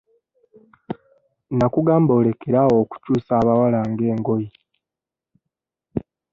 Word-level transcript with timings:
Nakugamba 1.57 2.11
olekere 2.19 2.57
awo 2.63 2.75
okukyusa 2.83 3.31
abawala 3.41 3.79
nga 3.89 4.03
engoye. 4.13 4.49